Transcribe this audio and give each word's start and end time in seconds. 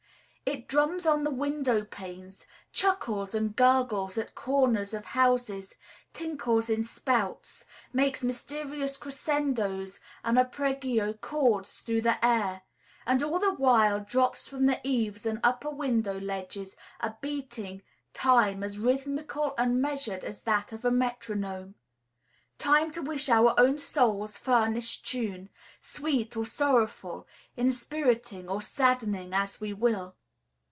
It 0.51 0.67
drums 0.67 1.05
on 1.05 1.23
the 1.23 1.31
window 1.31 1.85
panes, 1.85 2.45
chuckles 2.73 3.33
and 3.33 3.55
gurgles 3.55 4.17
at 4.17 4.35
corners 4.35 4.93
of 4.93 5.05
houses, 5.05 5.75
tinkles 6.11 6.69
in 6.69 6.83
spouts, 6.83 7.63
makes 7.93 8.21
mysterious 8.21 8.97
crescendoes 8.97 10.01
and 10.25 10.37
arpeggio 10.37 11.13
chords 11.13 11.79
through 11.79 12.01
the 12.01 12.23
air; 12.25 12.63
and 13.05 13.23
all 13.23 13.39
the 13.39 13.53
while 13.53 14.01
drops 14.01 14.45
from 14.45 14.65
the 14.65 14.81
eaves 14.85 15.25
and 15.25 15.39
upper 15.41 15.69
window 15.69 16.19
ledges 16.19 16.75
are 16.99 17.17
beating 17.21 17.81
time 18.11 18.61
as 18.61 18.77
rhythmical 18.77 19.53
and 19.57 19.81
measured 19.81 20.25
as 20.25 20.41
that 20.43 20.73
of 20.73 20.83
a 20.83 20.91
metronome, 20.91 21.75
time 22.57 22.91
to 22.91 23.01
which 23.01 23.29
our 23.29 23.57
own 23.57 23.77
souls 23.77 24.37
furnish 24.37 25.01
tune, 25.01 25.47
sweet 25.81 26.35
or 26.35 26.45
sorrowful, 26.45 27.25
inspiriting 27.55 28.49
or 28.49 28.61
saddening, 28.61 29.33
as 29.33 29.61
we 29.61 29.71
will. 29.71 30.13